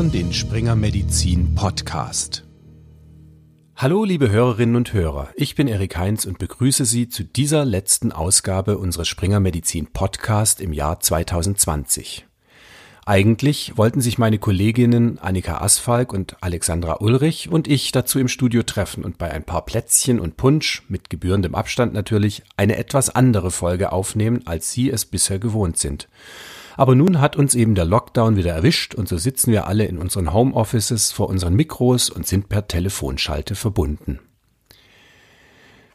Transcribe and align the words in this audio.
hören 0.00 0.12
den 0.12 0.32
Springer 0.32 0.76
Medizin 0.76 1.54
Podcast. 1.54 2.44
Hallo, 3.76 4.04
liebe 4.04 4.30
Hörerinnen 4.30 4.76
und 4.76 4.94
Hörer. 4.94 5.28
Ich 5.34 5.56
bin 5.56 5.68
Erik 5.68 5.98
Heinz 5.98 6.24
und 6.24 6.38
begrüße 6.38 6.86
Sie 6.86 7.10
zu 7.10 7.22
dieser 7.22 7.66
letzten 7.66 8.10
Ausgabe 8.10 8.78
unseres 8.78 9.08
Springer 9.08 9.40
Medizin 9.40 9.88
Podcast 9.88 10.62
im 10.62 10.72
Jahr 10.72 11.00
2020. 11.00 12.24
Eigentlich 13.04 13.76
wollten 13.76 14.00
sich 14.00 14.16
meine 14.16 14.38
Kolleginnen 14.38 15.18
Annika 15.18 15.60
Asfalk 15.60 16.14
und 16.14 16.38
Alexandra 16.40 17.00
Ulrich 17.00 17.50
und 17.50 17.68
ich 17.68 17.92
dazu 17.92 18.18
im 18.18 18.28
Studio 18.28 18.62
treffen 18.62 19.04
und 19.04 19.18
bei 19.18 19.30
ein 19.30 19.44
paar 19.44 19.66
Plätzchen 19.66 20.18
und 20.18 20.38
Punsch, 20.38 20.82
mit 20.88 21.10
gebührendem 21.10 21.54
Abstand 21.54 21.92
natürlich, 21.92 22.42
eine 22.56 22.78
etwas 22.78 23.10
andere 23.10 23.50
Folge 23.50 23.92
aufnehmen, 23.92 24.46
als 24.46 24.72
Sie 24.72 24.88
es 24.88 25.04
bisher 25.04 25.38
gewohnt 25.38 25.76
sind. 25.76 26.08
Aber 26.76 26.94
nun 26.94 27.20
hat 27.20 27.36
uns 27.36 27.54
eben 27.54 27.74
der 27.74 27.84
Lockdown 27.84 28.36
wieder 28.36 28.52
erwischt 28.52 28.94
und 28.94 29.08
so 29.08 29.18
sitzen 29.18 29.52
wir 29.52 29.66
alle 29.66 29.84
in 29.84 29.98
unseren 29.98 30.32
Homeoffices 30.32 31.12
vor 31.12 31.28
unseren 31.28 31.54
Mikros 31.54 32.10
und 32.10 32.26
sind 32.26 32.48
per 32.48 32.68
Telefonschalte 32.68 33.54
verbunden. 33.54 34.20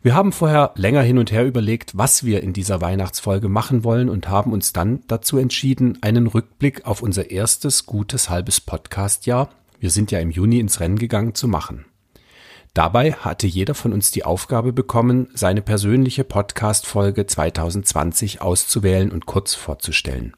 Wir 0.06 0.14
haben 0.14 0.34
vorher 0.34 0.72
länger 0.76 1.02
hin 1.02 1.18
und 1.18 1.32
her 1.32 1.48
überlegt, 1.48 1.98
was 1.98 2.24
wir 2.24 2.44
in 2.44 2.54
dieser 2.54 2.80
Weihnachtsfolge 2.80 3.50
machen 3.50 3.84
wollen 3.84 4.08
und 4.08 4.30
haben 4.30 4.54
uns 4.54 4.72
dann 4.72 5.02
dazu 5.08 5.40
entschieden, 5.40 5.98
einen 6.02 6.28
Rückblick 6.28 6.86
auf 6.86 7.02
unser 7.02 7.32
erstes 7.32 7.88
gutes 7.88 8.30
halbes 8.30 8.62
Podcastjahr, 8.62 9.50
wir 9.80 9.90
sind 9.90 10.12
ja 10.12 10.20
im 10.20 10.30
Juni 10.30 10.60
ins 10.60 10.80
Rennen 10.80 11.00
gegangen, 11.00 11.34
zu 11.34 11.48
machen. 11.48 11.86
Dabei 12.76 13.14
hatte 13.14 13.48
jeder 13.48 13.74
von 13.74 13.94
uns 13.94 14.12
die 14.12 14.26
Aufgabe 14.26 14.74
bekommen, 14.74 15.30
seine 15.34 15.64
persönliche 15.64 16.24
Podcast-Folge 16.24 17.26
2020 17.26 18.42
auszuwählen 18.42 19.12
und 19.12 19.26
kurz 19.26 19.56
vorzustellen. 19.56 20.34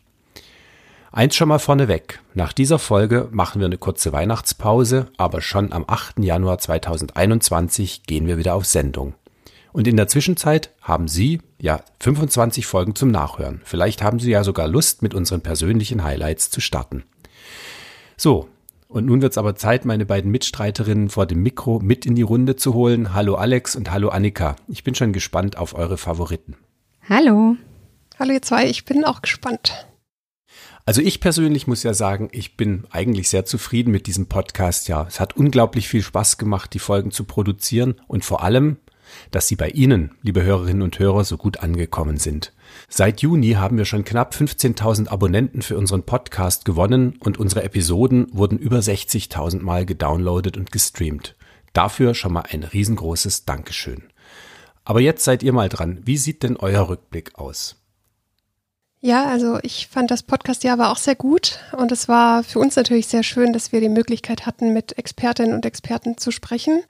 Eins 1.11 1.35
schon 1.35 1.47
mal 1.47 1.59
vorneweg. 1.59 2.19
Nach 2.33 2.51
dieser 2.51 2.79
Folge 2.79 3.29
machen 3.31 3.59
wir 3.59 3.65
eine 3.65 3.77
kurze 3.77 4.11
Weihnachtspause, 4.11 5.07
aber 5.17 5.41
schon 5.41 5.71
am 5.71 5.85
8. 5.87 6.19
Januar 6.19 6.57
2021 6.59 8.03
gehen 8.03 8.27
wir 8.27 8.37
wieder 8.37 8.55
auf 8.55 8.65
Sendung. 8.65 9.13
Und 9.71 9.87
in 9.87 9.95
der 9.95 10.07
Zwischenzeit 10.07 10.71
haben 10.81 11.07
Sie 11.07 11.41
ja 11.59 11.81
25 12.01 12.65
Folgen 12.65 12.93
zum 12.95 13.09
Nachhören. 13.09 13.61
Vielleicht 13.63 14.01
haben 14.01 14.19
Sie 14.19 14.31
ja 14.31 14.43
sogar 14.43 14.67
Lust, 14.67 15.01
mit 15.01 15.13
unseren 15.13 15.41
persönlichen 15.41 16.03
Highlights 16.03 16.49
zu 16.49 16.59
starten. 16.59 17.03
So, 18.17 18.49
und 18.89 19.05
nun 19.05 19.21
wird 19.21 19.31
es 19.31 19.37
aber 19.37 19.55
Zeit, 19.55 19.85
meine 19.85 20.05
beiden 20.05 20.31
Mitstreiterinnen 20.31 21.09
vor 21.09 21.25
dem 21.25 21.41
Mikro 21.41 21.79
mit 21.79 22.05
in 22.05 22.15
die 22.15 22.21
Runde 22.21 22.55
zu 22.57 22.73
holen. 22.73 23.13
Hallo 23.13 23.35
Alex 23.35 23.75
und 23.75 23.91
hallo 23.91 24.09
Annika. 24.09 24.55
Ich 24.67 24.83
bin 24.83 24.95
schon 24.95 25.13
gespannt 25.13 25.57
auf 25.57 25.73
eure 25.73 25.97
Favoriten. 25.97 26.55
Hallo. 27.07 27.55
Hallo 28.19 28.33
ihr 28.33 28.41
zwei, 28.41 28.67
ich 28.67 28.83
bin 28.83 29.05
auch 29.05 29.21
gespannt. 29.21 29.87
Also 30.87 31.01
ich 31.01 31.19
persönlich 31.19 31.67
muss 31.67 31.83
ja 31.83 31.93
sagen, 31.93 32.29
ich 32.31 32.55
bin 32.55 32.85
eigentlich 32.91 33.27
sehr 33.27 33.43
zufrieden 33.43 33.91
mit 33.91 34.07
diesem 34.07 34.27
Podcast. 34.27 34.87
Ja, 34.87 35.05
es 35.05 35.19
hat 35.19 35.35
unglaublich 35.35 35.89
viel 35.89 36.01
Spaß 36.01 36.37
gemacht, 36.37 36.73
die 36.73 36.79
Folgen 36.79 37.11
zu 37.11 37.25
produzieren 37.25 37.95
und 38.07 38.23
vor 38.23 38.41
allem 38.41 38.77
dass 39.31 39.47
sie 39.47 39.55
bei 39.55 39.69
Ihnen, 39.69 40.11
liebe 40.21 40.43
Hörerinnen 40.43 40.81
und 40.81 40.99
Hörer, 40.99 41.23
so 41.23 41.37
gut 41.37 41.59
angekommen 41.59 42.17
sind. 42.17 42.53
Seit 42.89 43.21
Juni 43.21 43.53
haben 43.53 43.77
wir 43.77 43.85
schon 43.85 44.03
knapp 44.03 44.33
15.000 44.33 45.07
Abonnenten 45.07 45.61
für 45.61 45.77
unseren 45.77 46.03
Podcast 46.03 46.65
gewonnen 46.65 47.15
und 47.19 47.37
unsere 47.37 47.63
Episoden 47.63 48.27
wurden 48.33 48.57
über 48.57 48.79
60.000 48.79 49.61
Mal 49.61 49.85
gedownloadet 49.85 50.57
und 50.57 50.73
gestreamt. 50.73 51.35
Dafür 51.71 52.15
schon 52.15 52.33
mal 52.33 52.43
ein 52.51 52.63
riesengroßes 52.63 53.45
Dankeschön. 53.45 54.03
Aber 54.83 54.99
jetzt 54.99 55.23
seid 55.23 55.41
ihr 55.41 55.53
mal 55.53 55.69
dran. 55.69 56.01
Wie 56.03 56.17
sieht 56.17 56.43
denn 56.43 56.57
euer 56.57 56.89
Rückblick 56.89 57.37
aus? 57.39 57.77
Ja, 59.07 59.25
also 59.25 59.57
ich 59.63 59.87
fand 59.87 60.11
das 60.11 60.21
Podcast-Jahr 60.21 60.77
war 60.79 60.91
auch 60.91 60.97
sehr 60.97 61.15
gut 61.15 61.59
und 61.71 61.93
es 61.93 62.09
war 62.09 62.43
für 62.43 62.59
uns 62.59 62.75
natürlich 62.75 63.07
sehr 63.07 63.23
schön, 63.23 63.53
dass 63.53 63.71
wir 63.71 63.79
die 63.79 63.87
Möglichkeit 63.87 64.45
hatten, 64.45 64.73
mit 64.73 64.97
Expertinnen 64.97 65.53
und 65.53 65.65
Experten 65.65 66.17
zu 66.17 66.29
sprechen. 66.29 66.83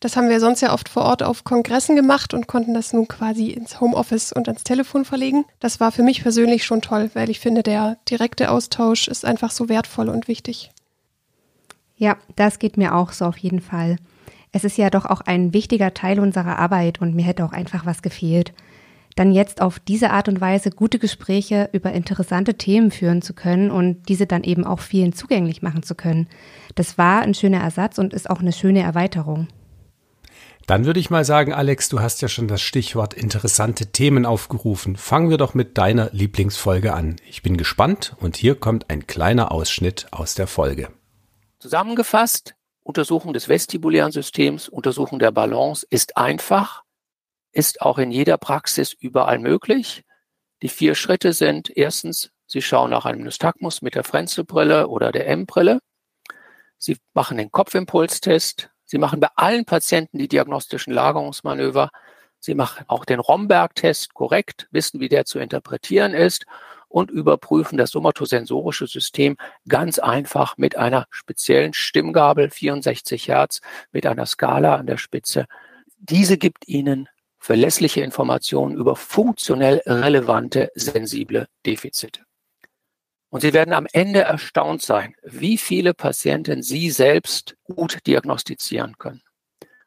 Das 0.00 0.16
haben 0.16 0.28
wir 0.28 0.40
sonst 0.40 0.62
ja 0.62 0.72
oft 0.72 0.88
vor 0.88 1.04
Ort 1.04 1.22
auf 1.22 1.44
Kongressen 1.44 1.94
gemacht 1.94 2.34
und 2.34 2.48
konnten 2.48 2.74
das 2.74 2.92
nun 2.92 3.06
quasi 3.06 3.50
ins 3.50 3.80
Homeoffice 3.80 4.32
und 4.32 4.48
ans 4.48 4.64
Telefon 4.64 5.04
verlegen. 5.04 5.44
Das 5.60 5.78
war 5.78 5.92
für 5.92 6.02
mich 6.02 6.24
persönlich 6.24 6.64
schon 6.64 6.82
toll, 6.82 7.08
weil 7.14 7.30
ich 7.30 7.38
finde, 7.38 7.62
der 7.62 7.98
direkte 8.10 8.50
Austausch 8.50 9.06
ist 9.06 9.24
einfach 9.24 9.52
so 9.52 9.68
wertvoll 9.68 10.08
und 10.08 10.26
wichtig. 10.26 10.72
Ja, 11.96 12.16
das 12.34 12.58
geht 12.58 12.76
mir 12.76 12.96
auch 12.96 13.12
so 13.12 13.26
auf 13.26 13.36
jeden 13.36 13.60
Fall. 13.60 13.98
Es 14.50 14.64
ist 14.64 14.76
ja 14.76 14.90
doch 14.90 15.04
auch 15.04 15.20
ein 15.20 15.52
wichtiger 15.52 15.94
Teil 15.94 16.18
unserer 16.18 16.58
Arbeit 16.58 17.00
und 17.00 17.14
mir 17.14 17.24
hätte 17.24 17.44
auch 17.44 17.52
einfach 17.52 17.86
was 17.86 18.02
gefehlt. 18.02 18.52
Dann 19.14 19.32
jetzt 19.32 19.60
auf 19.60 19.78
diese 19.78 20.10
Art 20.10 20.28
und 20.28 20.40
Weise 20.40 20.70
gute 20.70 20.98
Gespräche 20.98 21.68
über 21.72 21.92
interessante 21.92 22.54
Themen 22.54 22.90
führen 22.90 23.22
zu 23.22 23.32
können 23.32 23.70
und 23.70 24.08
diese 24.08 24.26
dann 24.26 24.42
eben 24.42 24.64
auch 24.64 24.80
vielen 24.80 25.12
zugänglich 25.12 25.62
machen 25.62 25.82
zu 25.82 25.94
können. 25.94 26.28
Das 26.74 26.98
war 26.98 27.22
ein 27.22 27.34
schöner 27.34 27.60
Ersatz 27.60 27.98
und 27.98 28.12
ist 28.12 28.28
auch 28.28 28.40
eine 28.40 28.52
schöne 28.52 28.82
Erweiterung. 28.82 29.48
Dann 30.66 30.86
würde 30.86 30.98
ich 30.98 31.10
mal 31.10 31.26
sagen, 31.26 31.52
Alex, 31.52 31.90
du 31.90 32.00
hast 32.00 32.22
ja 32.22 32.28
schon 32.28 32.48
das 32.48 32.62
Stichwort 32.62 33.12
interessante 33.12 33.88
Themen 33.88 34.24
aufgerufen. 34.24 34.96
Fangen 34.96 35.28
wir 35.28 35.36
doch 35.36 35.52
mit 35.52 35.76
deiner 35.76 36.08
Lieblingsfolge 36.12 36.94
an. 36.94 37.16
Ich 37.28 37.42
bin 37.42 37.58
gespannt 37.58 38.16
und 38.18 38.36
hier 38.36 38.54
kommt 38.54 38.88
ein 38.88 39.06
kleiner 39.06 39.52
Ausschnitt 39.52 40.06
aus 40.10 40.34
der 40.34 40.46
Folge. 40.46 40.88
Zusammengefasst, 41.58 42.54
Untersuchung 42.82 43.34
des 43.34 43.48
vestibulären 43.48 44.10
Systems, 44.10 44.68
Untersuchung 44.68 45.18
der 45.18 45.32
Balance 45.32 45.86
ist 45.88 46.16
einfach, 46.16 46.83
ist 47.54 47.80
auch 47.80 47.98
in 47.98 48.10
jeder 48.10 48.36
Praxis 48.36 48.92
überall 48.92 49.38
möglich. 49.38 50.04
Die 50.62 50.68
vier 50.68 50.94
Schritte 50.94 51.32
sind 51.32 51.70
erstens, 51.76 52.30
Sie 52.46 52.62
schauen 52.62 52.90
nach 52.90 53.06
einem 53.06 53.22
Nystagmus 53.22 53.80
mit 53.80 53.94
der 53.94 54.04
Frenzelbrille 54.04 54.88
oder 54.88 55.12
der 55.12 55.28
M-Brille. 55.28 55.80
Sie 56.78 56.98
machen 57.14 57.38
den 57.38 57.50
Kopfimpulstest, 57.50 58.70
Sie 58.84 58.98
machen 58.98 59.20
bei 59.20 59.28
allen 59.36 59.64
Patienten 59.64 60.18
die 60.18 60.28
diagnostischen 60.28 60.92
Lagerungsmanöver. 60.92 61.90
Sie 62.38 62.54
machen 62.54 62.84
auch 62.88 63.04
den 63.04 63.20
Romberg-Test 63.20 64.12
korrekt, 64.12 64.68
wissen, 64.70 65.00
wie 65.00 65.08
der 65.08 65.24
zu 65.24 65.38
interpretieren 65.38 66.12
ist 66.12 66.44
und 66.88 67.10
überprüfen 67.10 67.78
das 67.78 67.90
somatosensorische 67.90 68.86
System 68.86 69.36
ganz 69.66 69.98
einfach 69.98 70.58
mit 70.58 70.76
einer 70.76 71.06
speziellen 71.10 71.72
Stimmgabel, 71.72 72.50
64 72.50 73.28
Hertz, 73.28 73.60
mit 73.90 74.06
einer 74.06 74.26
Skala 74.26 74.76
an 74.76 74.86
der 74.86 74.98
Spitze. 74.98 75.46
Diese 75.98 76.36
gibt 76.36 76.68
Ihnen 76.68 77.08
verlässliche 77.44 78.00
Informationen 78.00 78.74
über 78.74 78.96
funktionell 78.96 79.82
relevante 79.84 80.70
sensible 80.74 81.46
Defizite. 81.66 82.22
Und 83.28 83.42
Sie 83.42 83.52
werden 83.52 83.74
am 83.74 83.86
Ende 83.92 84.20
erstaunt 84.20 84.80
sein, 84.80 85.14
wie 85.22 85.58
viele 85.58 85.92
Patienten 85.92 86.62
Sie 86.62 86.90
selbst 86.90 87.54
gut 87.64 87.98
diagnostizieren 88.06 88.96
können. 88.96 89.20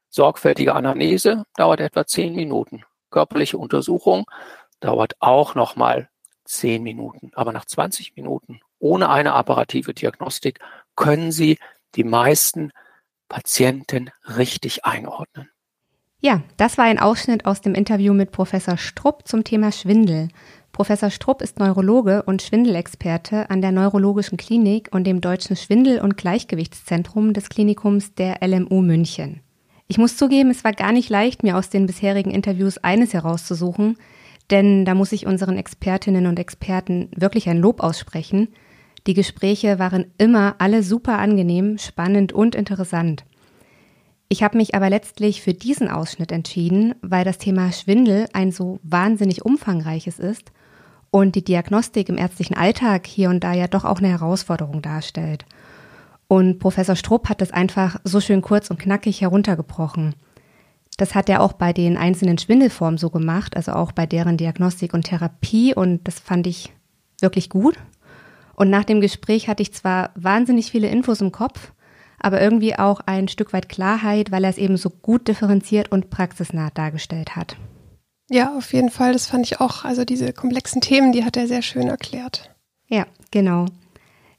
Sorgfältige 0.07 0.75
Anamnese 0.75 1.45
dauert 1.55 1.79
etwa 1.79 2.05
zehn 2.05 2.35
Minuten. 2.35 2.83
Körperliche 3.09 3.57
Untersuchung 3.57 4.25
dauert 4.79 5.15
auch 5.17 5.55
nochmal 5.55 6.09
zehn 6.45 6.83
Minuten. 6.83 7.31
Aber 7.33 7.53
nach 7.53 7.65
20 7.65 8.15
Minuten 8.15 8.59
ohne 8.77 9.09
eine 9.09 9.33
apparative 9.33 9.95
Diagnostik 9.95 10.59
können 10.95 11.31
Sie 11.31 11.57
die 11.95 12.03
meisten 12.03 12.71
Patienten 13.27 14.11
richtig 14.37 14.85
einordnen. 14.85 15.49
Ja, 16.19 16.41
das 16.57 16.79
war 16.79 16.85
ein 16.85 16.97
Ausschnitt 16.97 17.45
aus 17.45 17.61
dem 17.61 17.75
Interview 17.75 18.11
mit 18.11 18.31
Professor 18.31 18.75
Strupp 18.75 19.27
zum 19.27 19.43
Thema 19.43 19.71
Schwindel. 19.71 20.29
Professor 20.71 21.11
Strupp 21.11 21.43
ist 21.43 21.59
Neurologe 21.59 22.23
und 22.23 22.41
Schwindelexperte 22.41 23.51
an 23.51 23.61
der 23.61 23.71
Neurologischen 23.71 24.35
Klinik 24.35 24.89
und 24.91 25.05
dem 25.05 25.21
Deutschen 25.21 25.55
Schwindel- 25.55 26.01
und 26.01 26.17
Gleichgewichtszentrum 26.17 27.33
des 27.33 27.49
Klinikums 27.49 28.15
der 28.15 28.39
LMU 28.41 28.81
München. 28.81 29.41
Ich 29.87 29.99
muss 29.99 30.17
zugeben, 30.17 30.49
es 30.49 30.63
war 30.63 30.73
gar 30.73 30.91
nicht 30.91 31.09
leicht, 31.09 31.43
mir 31.43 31.55
aus 31.55 31.69
den 31.69 31.85
bisherigen 31.85 32.31
Interviews 32.31 32.79
eines 32.79 33.13
herauszusuchen, 33.13 33.97
denn 34.49 34.85
da 34.85 34.95
muss 34.95 35.11
ich 35.11 35.27
unseren 35.27 35.57
Expertinnen 35.57 36.25
und 36.25 36.39
Experten 36.39 37.11
wirklich 37.15 37.47
ein 37.47 37.59
Lob 37.59 37.81
aussprechen. 37.81 38.47
Die 39.05 39.13
Gespräche 39.13 39.77
waren 39.77 40.07
immer 40.17 40.55
alle 40.57 40.81
super 40.81 41.19
angenehm, 41.19 41.77
spannend 41.77 42.33
und 42.33 42.55
interessant. 42.55 43.23
Ich 44.29 44.43
habe 44.43 44.57
mich 44.57 44.75
aber 44.75 44.89
letztlich 44.89 45.41
für 45.41 45.53
diesen 45.53 45.89
Ausschnitt 45.89 46.31
entschieden, 46.31 46.95
weil 47.01 47.23
das 47.23 47.37
Thema 47.37 47.71
Schwindel 47.71 48.27
ein 48.33 48.51
so 48.51 48.79
wahnsinnig 48.83 49.45
umfangreiches 49.45 50.19
ist 50.19 50.51
und 51.11 51.35
die 51.35 51.43
Diagnostik 51.43 52.09
im 52.09 52.17
ärztlichen 52.17 52.55
Alltag 52.55 53.07
hier 53.07 53.29
und 53.29 53.43
da 53.43 53.53
ja 53.53 53.67
doch 53.67 53.85
auch 53.85 53.99
eine 53.99 54.09
Herausforderung 54.09 54.81
darstellt. 54.81 55.45
Und 56.27 56.59
Professor 56.59 56.97
Strupp 56.97 57.29
hat 57.29 57.39
das 57.39 57.51
einfach 57.51 58.01
so 58.03 58.19
schön 58.19 58.41
kurz 58.41 58.69
und 58.69 58.79
knackig 58.79 59.21
heruntergebrochen. 59.21 60.13
Das 60.97 61.15
hat 61.15 61.29
er 61.29 61.41
auch 61.41 61.53
bei 61.53 61.71
den 61.71 61.95
einzelnen 61.95 62.37
Schwindelformen 62.37 62.97
so 62.97 63.09
gemacht, 63.09 63.55
also 63.55 63.73
auch 63.73 63.93
bei 63.93 64.05
deren 64.05 64.35
Diagnostik 64.35 64.93
und 64.93 65.03
Therapie 65.03 65.73
und 65.73 66.05
das 66.05 66.19
fand 66.19 66.47
ich 66.47 66.73
wirklich 67.21 67.49
gut. 67.49 67.75
Und 68.55 68.69
nach 68.69 68.83
dem 68.83 68.99
Gespräch 68.99 69.47
hatte 69.47 69.61
ich 69.61 69.73
zwar 69.73 70.09
wahnsinnig 70.15 70.71
viele 70.71 70.89
Infos 70.89 71.21
im 71.21 71.31
Kopf, 71.31 71.71
aber 72.19 72.41
irgendwie 72.41 72.75
auch 72.75 73.01
ein 73.05 73.27
Stück 73.27 73.53
weit 73.53 73.69
Klarheit, 73.69 74.31
weil 74.31 74.43
er 74.43 74.49
es 74.49 74.57
eben 74.57 74.77
so 74.77 74.89
gut 74.89 75.27
differenziert 75.27 75.91
und 75.91 76.09
praxisnah 76.09 76.69
dargestellt 76.71 77.35
hat. 77.35 77.57
Ja, 78.29 78.57
auf 78.57 78.73
jeden 78.73 78.89
Fall. 78.89 79.13
Das 79.13 79.27
fand 79.27 79.45
ich 79.45 79.61
auch. 79.61 79.85
Also 79.85 80.03
diese 80.03 80.33
komplexen 80.33 80.81
Themen, 80.81 81.11
die 81.11 81.23
hat 81.23 81.37
er 81.37 81.47
sehr 81.47 81.61
schön 81.61 81.87
erklärt. 81.87 82.51
Ja, 82.87 83.05
genau. 83.31 83.65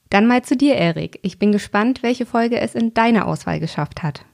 Dann 0.09 0.27
mal 0.27 0.43
zu 0.43 0.57
dir, 0.57 0.75
Erik. 0.75 1.19
Ich 1.21 1.39
bin 1.39 1.51
gespannt, 1.51 2.03
welche 2.03 2.25
Folge 2.25 2.59
es 2.59 2.75
in 2.75 2.93
deine 2.93 3.25
Auswahl 3.25 3.59
geschafft 3.59 4.03
hat. 4.03 4.25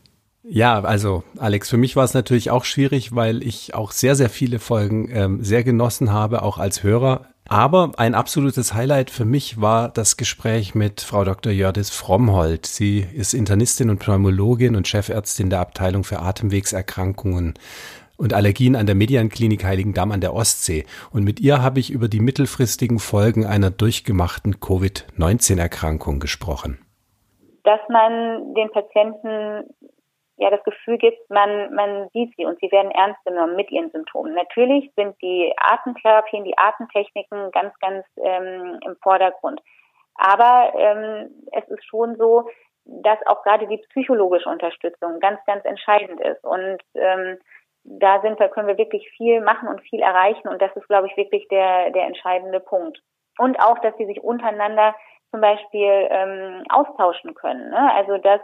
Ja, 0.47 0.81
also 0.81 1.23
Alex, 1.37 1.69
für 1.69 1.77
mich 1.77 1.95
war 1.95 2.03
es 2.03 2.13
natürlich 2.13 2.51
auch 2.51 2.65
schwierig, 2.65 3.15
weil 3.15 3.41
ich 3.41 3.73
auch 3.73 3.91
sehr, 3.91 4.15
sehr 4.15 4.29
viele 4.29 4.59
Folgen 4.59 5.09
ähm, 5.11 5.43
sehr 5.43 5.63
genossen 5.63 6.13
habe, 6.13 6.43
auch 6.43 6.59
als 6.59 6.83
Hörer. 6.83 7.27
Aber 7.47 7.91
ein 7.97 8.15
absolutes 8.15 8.73
Highlight 8.73 9.11
für 9.11 9.25
mich 9.25 9.61
war 9.61 9.89
das 9.89 10.17
Gespräch 10.17 10.73
mit 10.73 11.01
Frau 11.01 11.23
Dr. 11.23 11.51
Jördis 11.51 11.91
Frommhold. 11.91 12.65
Sie 12.65 13.05
ist 13.13 13.35
Internistin 13.35 13.91
und 13.91 13.99
Pneumologin 13.99 14.75
und 14.75 14.87
Chefärztin 14.87 15.51
der 15.51 15.59
Abteilung 15.59 16.03
für 16.03 16.19
Atemwegserkrankungen 16.19 17.53
und 18.17 18.33
Allergien 18.33 18.75
an 18.75 18.87
der 18.87 18.95
Medianklinik 18.95 19.63
Heiligendamm 19.63 20.11
an 20.11 20.21
der 20.21 20.33
Ostsee. 20.33 20.85
Und 21.11 21.23
mit 21.23 21.39
ihr 21.39 21.61
habe 21.61 21.79
ich 21.79 21.91
über 21.91 22.07
die 22.07 22.19
mittelfristigen 22.19 22.97
Folgen 22.97 23.45
einer 23.45 23.69
durchgemachten 23.69 24.59
Covid-19-Erkrankung 24.59 26.19
gesprochen. 26.19 26.79
Dass 27.63 27.81
man 27.89 28.55
den 28.55 28.71
Patienten 28.71 29.69
ja 30.37 30.49
das 30.49 30.63
Gefühl 30.63 30.97
gibt, 30.97 31.29
man, 31.29 31.73
man 31.73 32.09
sieht 32.13 32.35
sie 32.35 32.45
und 32.45 32.59
sie 32.59 32.71
werden 32.71 32.91
ernst 32.91 33.23
genommen 33.25 33.55
mit 33.55 33.71
ihren 33.71 33.91
Symptomen. 33.91 34.33
Natürlich 34.33 34.91
sind 34.95 35.19
die 35.21 35.53
Atemtherapien, 35.57 36.43
die 36.43 36.57
Atemtechniken 36.57 37.51
ganz, 37.51 37.77
ganz 37.79 38.05
ähm, 38.17 38.79
im 38.85 38.95
Vordergrund. 39.01 39.61
Aber 40.15 40.73
ähm, 40.77 41.29
es 41.51 41.67
ist 41.69 41.85
schon 41.85 42.15
so, 42.17 42.49
dass 42.85 43.17
auch 43.25 43.43
gerade 43.43 43.67
die 43.67 43.83
psychologische 43.89 44.49
Unterstützung 44.49 45.19
ganz, 45.19 45.39
ganz 45.45 45.65
entscheidend 45.65 46.21
ist. 46.21 46.43
Und 46.43 46.77
ähm, 46.93 47.37
da 47.83 48.21
sind 48.21 48.39
wir, 48.39 48.49
können 48.49 48.67
wir 48.67 48.77
wirklich 48.77 49.09
viel 49.17 49.41
machen 49.41 49.67
und 49.67 49.81
viel 49.81 50.01
erreichen. 50.01 50.47
Und 50.47 50.61
das 50.61 50.75
ist, 50.75 50.87
glaube 50.87 51.07
ich, 51.07 51.17
wirklich 51.17 51.47
der, 51.49 51.91
der 51.91 52.05
entscheidende 52.05 52.59
Punkt. 52.59 52.99
Und 53.37 53.59
auch, 53.59 53.79
dass 53.79 53.95
sie 53.97 54.05
sich 54.05 54.21
untereinander 54.21 54.95
zum 55.31 55.41
Beispiel 55.41 56.07
ähm, 56.09 56.63
austauschen 56.69 57.33
können. 57.33 57.69
Ne? 57.69 57.93
Also 57.93 58.17
dass 58.17 58.41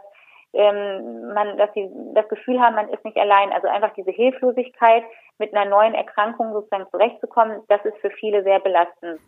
ähm, 0.54 1.34
man, 1.34 1.58
dass 1.58 1.74
sie 1.74 1.90
das 2.14 2.28
Gefühl 2.30 2.60
haben, 2.60 2.76
man 2.76 2.90
ist 2.90 3.04
nicht 3.06 3.18
allein. 3.18 3.52
Also 3.52 3.68
einfach 3.68 3.94
diese 3.94 4.12
Hilflosigkeit, 4.12 5.04
mit 5.38 5.54
einer 5.56 5.70
neuen 5.70 5.96
Erkrankung 5.96 6.54
sozusagen 6.54 6.86
zurechtzukommen, 6.92 7.62
das 7.68 7.84
ist 7.84 7.98
für 7.98 8.12
viele 8.12 8.44
sehr 8.44 8.60
belastend. 8.60 9.20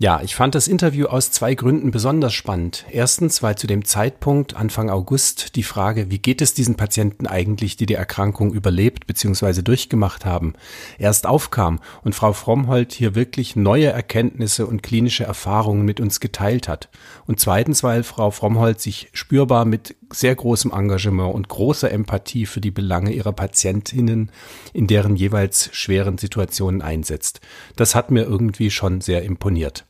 Ja, 0.00 0.20
ich 0.22 0.36
fand 0.36 0.54
das 0.54 0.68
Interview 0.68 1.06
aus 1.06 1.32
zwei 1.32 1.54
Gründen 1.54 1.90
besonders 1.90 2.32
spannend. 2.32 2.84
Erstens, 2.92 3.42
weil 3.42 3.56
zu 3.56 3.66
dem 3.66 3.84
Zeitpunkt, 3.84 4.54
Anfang 4.54 4.90
August, 4.90 5.56
die 5.56 5.64
Frage, 5.64 6.08
wie 6.08 6.20
geht 6.20 6.40
es 6.40 6.54
diesen 6.54 6.76
Patienten 6.76 7.26
eigentlich, 7.26 7.76
die 7.76 7.86
die 7.86 7.94
Erkrankung 7.94 8.52
überlebt 8.52 9.08
bzw. 9.08 9.62
durchgemacht 9.62 10.24
haben, 10.24 10.54
erst 11.00 11.26
aufkam 11.26 11.80
und 12.04 12.14
Frau 12.14 12.32
Frommhold 12.32 12.92
hier 12.92 13.16
wirklich 13.16 13.56
neue 13.56 13.88
Erkenntnisse 13.88 14.68
und 14.68 14.84
klinische 14.84 15.24
Erfahrungen 15.24 15.84
mit 15.84 15.98
uns 15.98 16.20
geteilt 16.20 16.68
hat. 16.68 16.90
Und 17.26 17.40
zweitens, 17.40 17.82
weil 17.82 18.04
Frau 18.04 18.30
Frommhold 18.30 18.80
sich 18.80 19.10
spürbar 19.14 19.64
mit 19.64 19.96
sehr 20.10 20.34
großem 20.34 20.72
Engagement 20.72 21.34
und 21.34 21.48
großer 21.48 21.90
Empathie 21.90 22.46
für 22.46 22.60
die 22.60 22.70
Belange 22.70 23.12
ihrer 23.12 23.32
Patientinnen 23.32 24.30
in 24.72 24.86
deren 24.86 25.16
jeweils 25.16 25.70
schweren 25.72 26.18
Situationen 26.18 26.82
einsetzt. 26.82 27.40
Das 27.76 27.94
hat 27.94 28.10
mir 28.10 28.22
irgendwie 28.22 28.70
schon 28.70 29.00
sehr 29.00 29.22
imponiert. 29.22 29.84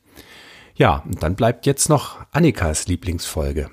Ja, 0.75 1.03
und 1.05 1.21
dann 1.23 1.35
bleibt 1.35 1.65
jetzt 1.65 1.89
noch 1.89 2.19
Annikas 2.31 2.87
Lieblingsfolge. 2.87 3.69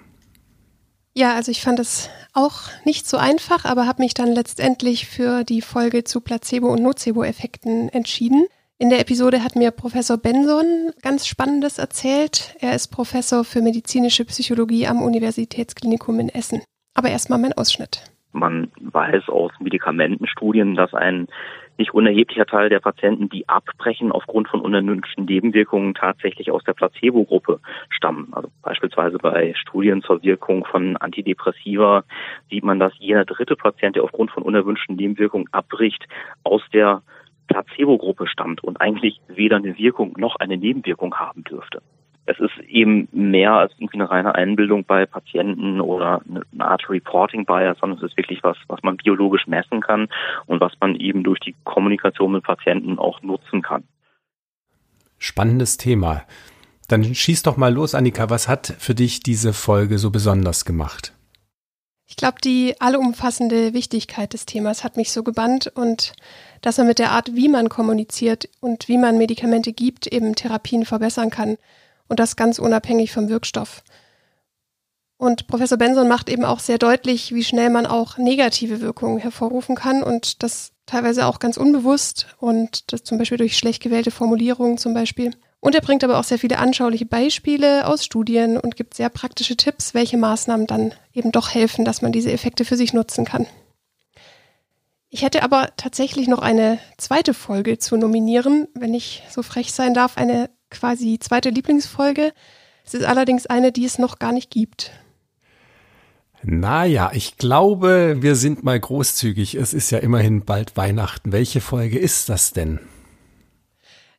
Ja, 1.15 1.35
also 1.35 1.51
ich 1.51 1.63
fand 1.63 1.79
es 1.79 2.11
auch 2.35 2.65
nicht 2.85 3.09
so 3.09 3.17
einfach, 3.17 3.65
aber 3.65 3.87
habe 3.87 4.03
mich 4.03 4.13
dann 4.13 4.33
letztendlich 4.33 5.07
für 5.07 5.45
die 5.45 5.63
Folge 5.63 6.05
zu 6.05 6.21
Placebo- 6.21 6.71
und 6.71 6.83
Nocebo-Effekten 6.83 7.89
entschieden. 7.89 8.47
In 8.79 8.91
der 8.91 9.01
Episode 9.01 9.43
hat 9.43 9.57
mir 9.57 9.71
Professor 9.71 10.19
Benson 10.19 10.91
ganz 11.01 11.27
Spannendes 11.27 11.79
erzählt. 11.79 12.55
Er 12.61 12.75
ist 12.75 12.89
Professor 12.89 13.43
für 13.43 13.63
medizinische 13.63 14.27
Psychologie 14.27 14.87
am 14.87 15.01
Universitätsklinikum 15.01 16.21
in 16.21 16.29
Essen. 16.29 16.61
Aber 16.95 17.09
erstmal 17.09 17.39
mein 17.39 17.55
Ausschnitt. 17.55 18.03
Man 18.33 18.71
weiß 18.79 19.31
aus 19.31 19.51
Medikamentenstudien, 19.61 20.75
dass 20.75 20.93
ein 20.93 21.27
nicht 21.79 21.95
unerheblicher 21.95 22.45
Teil 22.45 22.69
der 22.69 22.81
Patienten, 22.81 23.31
die 23.31 23.49
abbrechen 23.49 24.13
aufgrund 24.13 24.49
von 24.49 24.61
unerwünschten 24.61 25.25
Nebenwirkungen, 25.25 25.95
tatsächlich 25.95 26.51
aus 26.51 26.63
der 26.65 26.75
Placebo-Gruppe 26.75 27.61
stammen. 27.89 28.29
Also 28.33 28.51
beispielsweise 28.61 29.17
bei 29.17 29.55
Studien 29.57 30.03
zur 30.03 30.23
Wirkung 30.23 30.67
von 30.67 30.99
Antidepressiva 30.99 32.05
sieht 32.51 32.63
man, 32.65 32.79
dass 32.79 32.93
jeder 32.99 33.25
dritte 33.25 33.57
Patient, 33.57 33.97
der 33.97 34.05
aufgrund 34.05 34.33
von 34.33 34.43
unerwünschten 34.43 34.97
Nebenwirkungen 34.97 35.49
abbricht, 35.53 36.07
aus 36.45 36.61
der 36.75 37.01
Placebo-Gruppe 37.47 38.27
stammt 38.27 38.63
und 38.63 38.81
eigentlich 38.81 39.21
weder 39.29 39.57
eine 39.57 39.79
Wirkung 39.79 40.15
noch 40.17 40.37
eine 40.37 40.57
Nebenwirkung 40.57 41.15
haben 41.15 41.45
dürfte 41.45 41.83
es 42.27 42.39
ist 42.41 42.59
eben 42.69 43.09
mehr 43.13 43.53
als 43.53 43.73
irgendwie 43.79 43.99
eine 44.01 44.11
reine 44.11 44.35
Einbildung 44.35 44.85
bei 44.85 45.07
Patienten 45.07 45.81
oder 45.81 46.21
eine 46.27 46.65
Art 46.65 46.89
Reporting 46.91 47.47
Bias, 47.47 47.79
sondern 47.81 47.99
es 47.99 48.11
ist 48.11 48.17
wirklich 48.17 48.43
was, 48.43 48.57
was 48.67 48.83
man 48.83 48.97
biologisch 48.97 49.47
messen 49.47 49.81
kann 49.81 50.09
und 50.47 50.61
was 50.61 50.73
man 50.81 50.97
eben 50.97 51.23
durch 51.23 51.39
die 51.41 51.55
Kommunikation 51.65 52.33
mit 52.33 52.43
Patienten 52.43 52.99
auch 52.99 53.23
nutzen 53.23 53.63
kann. 53.63 53.85
Spannendes 55.19 55.77
Thema. 55.77 56.23
Dann 56.89 57.05
schieß 57.05 57.45
doch 57.45 57.57
mal 57.57 57.73
los, 57.73 57.95
Annika. 57.95 58.29
Was 58.29 58.49
hat 58.49 58.75
für 58.79 58.95
dich 58.95 59.21
diese 59.21 59.53
Folge 59.53 59.99
so 59.99 60.11
besonders 60.11 60.65
gemacht? 60.65 61.13
Ich 62.09 62.17
glaube, 62.17 62.41
die 62.41 62.81
allumfassende 62.81 63.73
Wichtigkeit 63.73 64.33
des 64.33 64.47
Themas 64.47 64.85
hat 64.85 64.97
mich 64.97 65.11
so 65.11 65.23
gebannt 65.23 65.67
und 65.75 66.13
dass 66.63 66.79
man 66.79 66.87
mit 66.87 66.99
der 66.99 67.11
Art, 67.11 67.35
wie 67.35 67.49
man 67.49 67.69
kommuniziert 67.69 68.49
und 68.61 68.89
wie 68.89 68.97
man 68.97 69.19
Medikamente 69.19 69.73
gibt, 69.73 70.07
eben 70.07 70.35
Therapien 70.35 70.85
verbessern 70.85 71.31
kann 71.31 71.57
und 72.09 72.21
das 72.21 72.37
ganz 72.37 72.59
unabhängig 72.59 73.13
vom 73.13 73.29
Wirkstoff. 73.29 73.83
Und 75.19 75.47
Professor 75.49 75.79
Benson 75.79 76.09
macht 76.09 76.29
eben 76.29 76.45
auch 76.45 76.61
sehr 76.61 76.79
deutlich, 76.79 77.35
wie 77.35 77.43
schnell 77.43 77.71
man 77.71 77.87
auch 77.87 78.19
negative 78.19 78.81
Wirkungen 78.81 79.19
hervorrufen 79.19 79.75
kann 79.75 80.03
und 80.03 80.43
das 80.43 80.73
teilweise 80.85 81.27
auch 81.27 81.39
ganz 81.39 81.57
unbewusst 81.57 82.29
und 82.39 82.93
das 82.93 83.03
zum 83.03 83.19
Beispiel 83.19 83.39
durch 83.39 83.57
schlecht 83.57 83.83
gewählte 83.83 84.11
Formulierungen 84.11 84.79
zum 84.79 84.95
Beispiel. 84.95 85.33
Und 85.61 85.75
er 85.75 85.81
bringt 85.81 86.05
aber 86.05 86.19
auch 86.19 86.25
sehr 86.25 86.39
viele 86.39 86.59
anschauliche 86.59 87.07
Beispiele 87.07 87.87
aus 87.87 88.05
Studien 88.05 88.57
und 88.59 88.77
gibt 88.77 88.95
sehr 88.95 89.09
praktische 89.09 89.57
Tipps, 89.57 89.95
welche 89.95 90.17
Maßnahmen 90.17 90.67
dann 90.67 90.93
eben 91.13 91.33
doch 91.33 91.53
helfen, 91.53 91.85
dass 91.85 92.03
man 92.03 92.13
diese 92.13 92.31
Effekte 92.31 92.65
für 92.65 92.77
sich 92.77 92.93
nutzen 92.93 93.25
kann. 93.25 93.47
Ich 95.09 95.23
hätte 95.23 95.43
aber 95.43 95.71
tatsächlich 95.77 96.29
noch 96.29 96.41
eine 96.41 96.79
zweite 96.99 97.33
Folge 97.33 97.79
zu 97.79 97.97
nominieren, 97.97 98.69
wenn 98.75 98.93
ich 98.93 99.23
so 99.31 99.43
frech 99.43 99.73
sein 99.73 99.95
darf, 99.95 100.17
eine 100.17 100.51
quasi 100.71 101.19
zweite 101.19 101.51
Lieblingsfolge. 101.51 102.33
Es 102.85 102.95
ist 102.95 103.05
allerdings 103.05 103.47
eine, 103.47 103.73
die 103.73 103.85
es 103.85 103.99
noch 103.99 104.19
gar 104.19 104.33
nicht 104.33 104.51
gibt. 104.51 104.93
Naja, 106.43 107.11
ich 107.13 107.39
glaube, 107.39 108.19
wir 108.21 108.37
sind 108.37 108.63
mal 108.63 108.79
großzügig. 108.79 109.55
Es 109.55 109.75
ist 109.75 109.91
ja 109.91 109.99
immerhin 109.99 110.45
bald 110.45 110.77
Weihnachten. 110.77 111.33
Welche 111.33 111.61
Folge 111.61 111.99
ist 111.99 112.29
das 112.29 112.53
denn? 112.53 112.79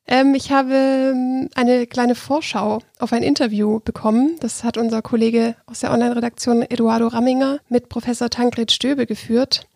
Ähm, 0.08 0.34
ich 0.36 0.52
habe 0.52 0.74
ähm, 0.74 1.50
eine 1.56 1.86
kleine 1.86 2.16
Vorschau 2.16 2.80
auf 3.00 3.12
ein 3.12 3.24
Interview 3.24 3.80
bekommen. 3.84 4.38
Das 4.40 4.64
hat 4.64 4.78
unser 4.78 5.02
Kollege 5.02 5.56
aus 5.66 5.82
der 5.82 5.92
Online-Redaktion 5.92 6.62
Eduardo 6.62 7.08
Ramminger 7.08 7.60
mit 7.68 7.90
Professor 7.90 8.30
Tankred 8.30 8.72
Stöbe 8.72 9.06
geführt. 9.06 9.68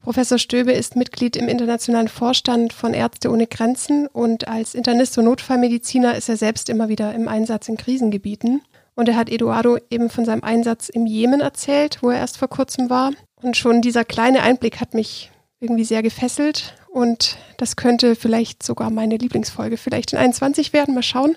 Professor 0.00 0.38
Stöbe 0.38 0.72
ist 0.72 0.96
Mitglied 0.96 1.36
im 1.36 1.48
internationalen 1.48 2.08
Vorstand 2.08 2.72
von 2.72 2.94
Ärzte 2.94 3.30
ohne 3.30 3.46
Grenzen 3.46 4.06
und 4.06 4.46
als 4.46 4.74
Internist 4.74 5.18
und 5.18 5.24
Notfallmediziner 5.24 6.14
ist 6.14 6.28
er 6.28 6.36
selbst 6.36 6.70
immer 6.70 6.88
wieder 6.88 7.12
im 7.12 7.26
Einsatz 7.28 7.68
in 7.68 7.76
Krisengebieten. 7.76 8.62
Und 8.94 9.08
er 9.08 9.16
hat 9.16 9.28
Eduardo 9.28 9.78
eben 9.90 10.08
von 10.08 10.24
seinem 10.24 10.44
Einsatz 10.44 10.88
im 10.88 11.06
Jemen 11.06 11.40
erzählt, 11.40 11.98
wo 12.02 12.10
er 12.10 12.18
erst 12.18 12.38
vor 12.38 12.48
kurzem 12.48 12.88
war. 12.88 13.12
Und 13.42 13.56
schon 13.56 13.82
dieser 13.82 14.04
kleine 14.04 14.42
Einblick 14.42 14.80
hat 14.80 14.94
mich 14.94 15.30
irgendwie 15.60 15.84
sehr 15.84 16.02
gefesselt. 16.02 16.74
Und 16.88 17.38
das 17.58 17.76
könnte 17.76 18.16
vielleicht 18.16 18.62
sogar 18.62 18.90
meine 18.90 19.16
Lieblingsfolge 19.16 19.76
vielleicht 19.76 20.12
in 20.12 20.18
21 20.18 20.72
werden. 20.72 20.94
Mal 20.94 21.02
schauen. 21.02 21.36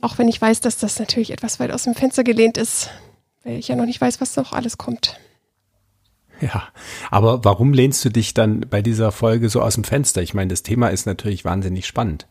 Auch 0.00 0.18
wenn 0.18 0.28
ich 0.28 0.40
weiß, 0.40 0.60
dass 0.60 0.76
das 0.78 0.98
natürlich 0.98 1.30
etwas 1.30 1.60
weit 1.60 1.70
aus 1.70 1.84
dem 1.84 1.94
Fenster 1.94 2.24
gelehnt 2.24 2.58
ist, 2.58 2.90
weil 3.42 3.58
ich 3.58 3.68
ja 3.68 3.76
noch 3.76 3.86
nicht 3.86 4.00
weiß, 4.00 4.20
was 4.20 4.36
noch 4.36 4.52
alles 4.52 4.76
kommt. 4.76 5.18
Ja, 6.40 6.68
aber 7.10 7.44
warum 7.44 7.72
lehnst 7.72 8.04
du 8.04 8.10
dich 8.10 8.34
dann 8.34 8.60
bei 8.68 8.82
dieser 8.82 9.12
Folge 9.12 9.48
so 9.48 9.62
aus 9.62 9.74
dem 9.74 9.84
Fenster? 9.84 10.20
Ich 10.20 10.34
meine, 10.34 10.48
das 10.48 10.62
Thema 10.62 10.88
ist 10.88 11.06
natürlich 11.06 11.44
wahnsinnig 11.44 11.86
spannend. 11.86 12.26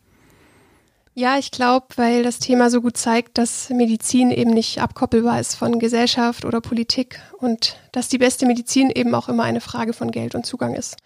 Ja, 1.16 1.38
ich 1.38 1.52
glaube, 1.52 1.86
weil 1.94 2.24
das 2.24 2.40
Thema 2.40 2.70
so 2.70 2.80
gut 2.80 2.96
zeigt, 2.96 3.38
dass 3.38 3.70
Medizin 3.70 4.32
eben 4.32 4.50
nicht 4.50 4.82
abkoppelbar 4.82 5.38
ist 5.38 5.54
von 5.54 5.78
Gesellschaft 5.78 6.44
oder 6.44 6.60
Politik 6.60 7.20
und 7.38 7.76
dass 7.92 8.08
die 8.08 8.18
beste 8.18 8.46
Medizin 8.46 8.90
eben 8.90 9.14
auch 9.14 9.28
immer 9.28 9.44
eine 9.44 9.60
Frage 9.60 9.92
von 9.92 10.10
Geld 10.10 10.34
und 10.34 10.44
Zugang 10.44 10.74
ist. 10.74 10.96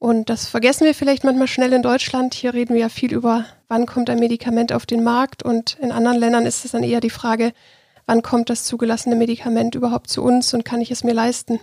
Und 0.00 0.28
das 0.28 0.48
vergessen 0.48 0.86
wir 0.86 0.94
vielleicht 0.94 1.22
manchmal 1.22 1.46
schnell 1.46 1.72
in 1.72 1.82
Deutschland. 1.82 2.34
Hier 2.34 2.52
reden 2.52 2.74
wir 2.74 2.80
ja 2.80 2.88
viel 2.88 3.12
über, 3.12 3.44
wann 3.68 3.86
kommt 3.86 4.10
ein 4.10 4.18
Medikament 4.18 4.72
auf 4.72 4.86
den 4.86 5.04
Markt 5.04 5.44
und 5.44 5.78
in 5.80 5.92
anderen 5.92 6.18
Ländern 6.18 6.44
ist 6.44 6.64
es 6.64 6.72
dann 6.72 6.82
eher 6.82 7.00
die 7.00 7.08
Frage, 7.08 7.52
wann 8.06 8.22
kommt 8.22 8.50
das 8.50 8.64
zugelassene 8.64 9.14
Medikament 9.14 9.76
überhaupt 9.76 10.10
zu 10.10 10.24
uns 10.24 10.52
und 10.52 10.64
kann 10.64 10.80
ich 10.80 10.90
es 10.90 11.04
mir 11.04 11.14
leisten? 11.14 11.60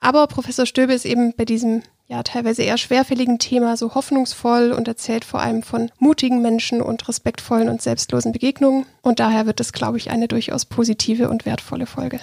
Aber 0.00 0.26
Professor 0.26 0.66
Stöbe 0.66 0.94
ist 0.94 1.04
eben 1.04 1.34
bei 1.36 1.44
diesem 1.44 1.82
ja 2.10 2.24
teilweise 2.24 2.62
eher 2.62 2.76
schwerfälligen 2.76 3.38
Thema 3.38 3.76
so 3.76 3.94
hoffnungsvoll 3.94 4.72
und 4.72 4.88
erzählt 4.88 5.24
vor 5.24 5.40
allem 5.40 5.62
von 5.62 5.92
mutigen 5.98 6.42
Menschen 6.42 6.82
und 6.82 7.06
respektvollen 7.08 7.68
und 7.68 7.80
selbstlosen 7.80 8.32
Begegnungen. 8.32 8.84
Und 9.00 9.20
daher 9.20 9.46
wird 9.46 9.60
es, 9.60 9.72
glaube 9.72 9.98
ich, 9.98 10.10
eine 10.10 10.26
durchaus 10.26 10.64
positive 10.64 11.28
und 11.28 11.46
wertvolle 11.46 11.86
Folge. 11.86 12.20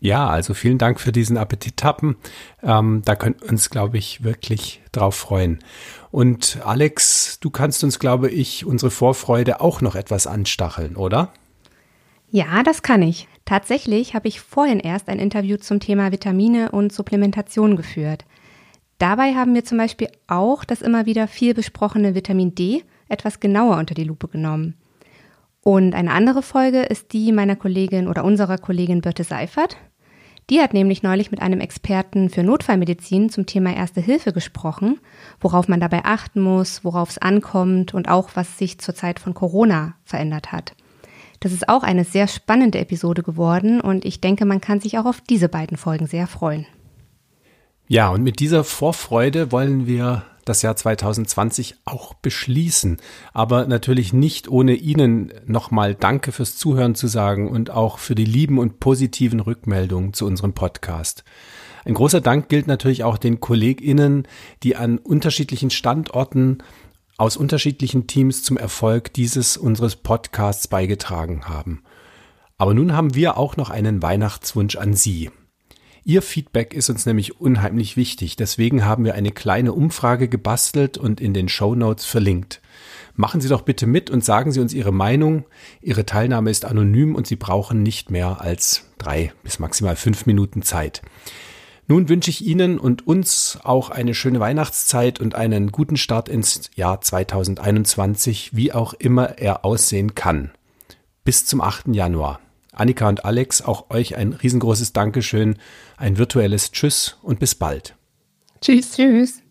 Ja, 0.00 0.28
also 0.28 0.54
vielen 0.54 0.78
Dank 0.78 0.98
für 0.98 1.12
diesen 1.12 1.36
Appetitappen. 1.36 2.16
Ähm, 2.62 3.02
da 3.04 3.14
können 3.14 3.36
wir 3.40 3.50
uns, 3.50 3.70
glaube 3.70 3.98
ich, 3.98 4.24
wirklich 4.24 4.80
drauf 4.90 5.14
freuen. 5.14 5.60
Und 6.10 6.58
Alex, 6.64 7.38
du 7.40 7.50
kannst 7.50 7.84
uns, 7.84 8.00
glaube 8.00 8.28
ich, 8.28 8.66
unsere 8.66 8.90
Vorfreude 8.90 9.60
auch 9.60 9.80
noch 9.80 9.94
etwas 9.94 10.26
anstacheln, 10.26 10.96
oder? 10.96 11.32
Ja, 12.34 12.62
das 12.62 12.80
kann 12.80 13.02
ich. 13.02 13.28
Tatsächlich 13.44 14.14
habe 14.14 14.26
ich 14.26 14.40
vorhin 14.40 14.80
erst 14.80 15.10
ein 15.10 15.18
Interview 15.18 15.58
zum 15.58 15.80
Thema 15.80 16.12
Vitamine 16.12 16.70
und 16.70 16.90
Supplementation 16.90 17.76
geführt. 17.76 18.24
Dabei 18.96 19.34
haben 19.34 19.54
wir 19.54 19.66
zum 19.66 19.76
Beispiel 19.76 20.08
auch 20.28 20.64
das 20.64 20.80
immer 20.80 21.04
wieder 21.04 21.28
viel 21.28 21.52
besprochene 21.52 22.14
Vitamin 22.14 22.54
D 22.54 22.84
etwas 23.10 23.38
genauer 23.38 23.76
unter 23.76 23.92
die 23.92 24.04
Lupe 24.04 24.28
genommen. 24.28 24.78
Und 25.60 25.94
eine 25.94 26.12
andere 26.12 26.40
Folge 26.40 26.80
ist 26.80 27.12
die 27.12 27.32
meiner 27.32 27.54
Kollegin 27.54 28.08
oder 28.08 28.24
unserer 28.24 28.56
Kollegin 28.56 29.02
Birte 29.02 29.24
Seifert. 29.24 29.76
Die 30.48 30.62
hat 30.62 30.72
nämlich 30.72 31.02
neulich 31.02 31.30
mit 31.32 31.42
einem 31.42 31.60
Experten 31.60 32.30
für 32.30 32.42
Notfallmedizin 32.42 33.28
zum 33.28 33.44
Thema 33.44 33.76
Erste 33.76 34.00
Hilfe 34.00 34.32
gesprochen, 34.32 35.00
worauf 35.38 35.68
man 35.68 35.80
dabei 35.80 36.06
achten 36.06 36.40
muss, 36.40 36.82
worauf 36.82 37.10
es 37.10 37.18
ankommt 37.18 37.92
und 37.92 38.08
auch 38.08 38.30
was 38.36 38.56
sich 38.56 38.78
zur 38.78 38.94
Zeit 38.94 39.20
von 39.20 39.34
Corona 39.34 39.96
verändert 40.02 40.50
hat. 40.50 40.74
Das 41.42 41.50
ist 41.50 41.68
auch 41.68 41.82
eine 41.82 42.04
sehr 42.04 42.28
spannende 42.28 42.78
Episode 42.78 43.24
geworden 43.24 43.80
und 43.80 44.04
ich 44.04 44.20
denke, 44.20 44.44
man 44.44 44.60
kann 44.60 44.78
sich 44.78 44.96
auch 44.96 45.06
auf 45.06 45.20
diese 45.20 45.48
beiden 45.48 45.76
Folgen 45.76 46.06
sehr 46.06 46.28
freuen. 46.28 46.66
Ja, 47.88 48.10
und 48.10 48.22
mit 48.22 48.38
dieser 48.38 48.62
Vorfreude 48.62 49.50
wollen 49.50 49.88
wir 49.88 50.22
das 50.44 50.62
Jahr 50.62 50.76
2020 50.76 51.74
auch 51.84 52.14
beschließen. 52.14 52.98
Aber 53.32 53.66
natürlich 53.66 54.12
nicht 54.12 54.48
ohne 54.48 54.74
Ihnen 54.74 55.32
nochmal 55.44 55.96
Danke 55.96 56.30
fürs 56.30 56.56
Zuhören 56.56 56.94
zu 56.94 57.08
sagen 57.08 57.48
und 57.48 57.70
auch 57.70 57.98
für 57.98 58.14
die 58.14 58.24
lieben 58.24 58.60
und 58.60 58.78
positiven 58.78 59.40
Rückmeldungen 59.40 60.12
zu 60.12 60.26
unserem 60.26 60.52
Podcast. 60.52 61.24
Ein 61.84 61.94
großer 61.94 62.20
Dank 62.20 62.48
gilt 62.48 62.68
natürlich 62.68 63.02
auch 63.02 63.18
den 63.18 63.40
KollegInnen, 63.40 64.28
die 64.62 64.76
an 64.76 64.98
unterschiedlichen 64.98 65.70
Standorten 65.70 66.58
aus 67.18 67.36
unterschiedlichen 67.36 68.06
Teams 68.06 68.42
zum 68.42 68.56
Erfolg 68.56 69.12
dieses 69.12 69.56
unseres 69.56 69.96
Podcasts 69.96 70.68
beigetragen 70.68 71.48
haben. 71.48 71.82
Aber 72.58 72.74
nun 72.74 72.92
haben 72.92 73.14
wir 73.14 73.36
auch 73.36 73.56
noch 73.56 73.70
einen 73.70 74.02
Weihnachtswunsch 74.02 74.76
an 74.76 74.94
Sie. 74.94 75.30
Ihr 76.04 76.22
Feedback 76.22 76.74
ist 76.74 76.90
uns 76.90 77.06
nämlich 77.06 77.40
unheimlich 77.40 77.96
wichtig. 77.96 78.34
Deswegen 78.36 78.84
haben 78.84 79.04
wir 79.04 79.14
eine 79.14 79.30
kleine 79.30 79.72
Umfrage 79.72 80.28
gebastelt 80.28 80.98
und 80.98 81.20
in 81.20 81.32
den 81.32 81.48
Show 81.48 81.76
Notes 81.76 82.04
verlinkt. 82.04 82.60
Machen 83.14 83.40
Sie 83.40 83.48
doch 83.48 83.62
bitte 83.62 83.86
mit 83.86 84.10
und 84.10 84.24
sagen 84.24 84.50
Sie 84.50 84.60
uns 84.60 84.74
Ihre 84.74 84.92
Meinung. 84.92 85.44
Ihre 85.80 86.06
Teilnahme 86.06 86.50
ist 86.50 86.64
anonym 86.64 87.14
und 87.14 87.26
Sie 87.26 87.36
brauchen 87.36 87.82
nicht 87.82 88.10
mehr 88.10 88.40
als 88.40 88.90
drei 88.98 89.32
bis 89.44 89.58
maximal 89.58 89.96
fünf 89.96 90.26
Minuten 90.26 90.62
Zeit. 90.62 91.02
Nun 91.88 92.08
wünsche 92.08 92.30
ich 92.30 92.44
Ihnen 92.44 92.78
und 92.78 93.06
uns 93.06 93.58
auch 93.64 93.90
eine 93.90 94.14
schöne 94.14 94.40
Weihnachtszeit 94.40 95.20
und 95.20 95.34
einen 95.34 95.72
guten 95.72 95.96
Start 95.96 96.28
ins 96.28 96.70
Jahr 96.74 97.00
2021, 97.00 98.54
wie 98.54 98.72
auch 98.72 98.94
immer 98.94 99.38
er 99.38 99.64
aussehen 99.64 100.14
kann. 100.14 100.52
Bis 101.24 101.44
zum 101.44 101.60
8. 101.60 101.88
Januar. 101.88 102.40
Annika 102.72 103.08
und 103.08 103.24
Alex, 103.24 103.62
auch 103.62 103.90
euch 103.90 104.16
ein 104.16 104.32
riesengroßes 104.32 104.92
Dankeschön, 104.92 105.56
ein 105.96 106.16
virtuelles 106.18 106.72
Tschüss 106.72 107.18
und 107.22 107.38
bis 107.38 107.54
bald. 107.54 107.94
Tschüss, 108.60 108.92
tschüss. 108.92 109.42